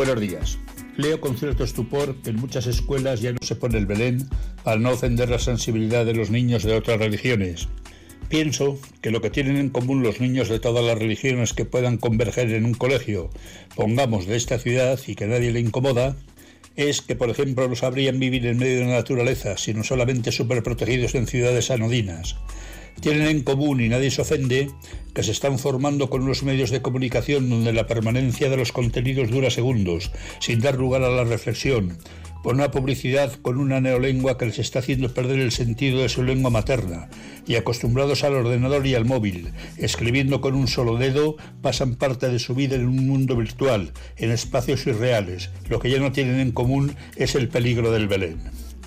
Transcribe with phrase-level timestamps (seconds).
[0.00, 0.58] Buenos días.
[0.96, 4.30] Leo con cierto estupor que en muchas escuelas ya no se pone el Belén
[4.64, 7.68] para no ofender la sensibilidad de los niños de otras religiones.
[8.30, 11.98] Pienso que lo que tienen en común los niños de todas las religiones que puedan
[11.98, 13.28] converger en un colegio,
[13.76, 16.16] pongamos de esta ciudad y que nadie le incomoda,
[16.76, 21.14] es que, por ejemplo, no sabrían vivir en medio de la naturaleza, sino solamente superprotegidos
[21.14, 22.36] en ciudades anodinas
[23.00, 24.70] tienen en común, y nadie se ofende,
[25.14, 29.30] que se están formando con unos medios de comunicación donde la permanencia de los contenidos
[29.30, 31.98] dura segundos, sin dar lugar a la reflexión,
[32.42, 36.22] por una publicidad con una neolengua que les está haciendo perder el sentido de su
[36.22, 37.08] lengua materna,
[37.46, 42.38] y acostumbrados al ordenador y al móvil, escribiendo con un solo dedo, pasan parte de
[42.38, 45.50] su vida en un mundo virtual, en espacios irreales.
[45.68, 48.38] Lo que ya no tienen en común es el peligro del Belén.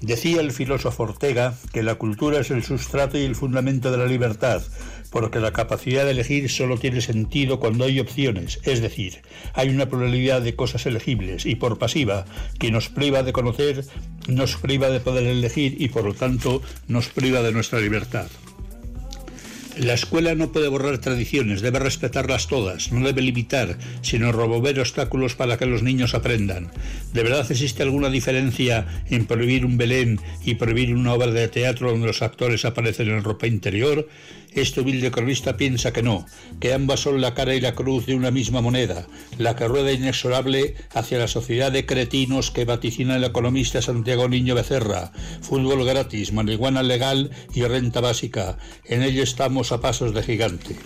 [0.00, 4.06] Decía el filósofo Ortega que la cultura es el sustrato y el fundamento de la
[4.06, 4.62] libertad,
[5.10, 9.20] porque la capacidad de elegir solo tiene sentido cuando hay opciones, es decir,
[9.52, 12.24] hay una pluralidad de cosas elegibles y por pasiva,
[12.58, 13.84] que nos priva de conocer,
[14.26, 18.28] nos priva de poder elegir y por lo tanto nos priva de nuestra libertad.
[19.80, 25.36] La escuela no puede borrar tradiciones, debe respetarlas todas, no debe limitar, sino remover obstáculos
[25.36, 26.70] para que los niños aprendan.
[27.14, 31.90] ¿De verdad existe alguna diferencia en prohibir un Belén y prohibir una obra de teatro
[31.90, 34.06] donde los actores aparecen en ropa interior?
[34.52, 36.26] Este humilde cronista piensa que no,
[36.58, 39.06] que ambas son la cara y la cruz de una misma moneda,
[39.38, 44.56] la que rueda inexorable hacia la sociedad de cretinos que vaticina el economista Santiago Niño
[44.56, 48.58] Becerra, fútbol gratis, marihuana legal y renta básica.
[48.84, 50.76] En ello estamos a pasos de gigante.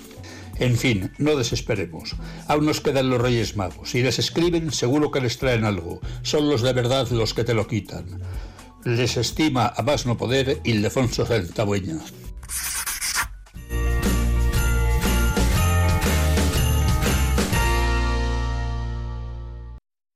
[0.58, 2.14] En fin, no desesperemos.
[2.46, 3.90] Aún nos quedan los Reyes Magos.
[3.90, 6.00] Si les escriben, seguro que les traen algo.
[6.22, 8.20] Son los de verdad los que te lo quitan.
[8.84, 11.98] Les estima a más no poder Ildefonso Centabueña.